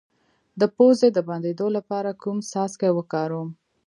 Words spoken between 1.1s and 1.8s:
د بندیدو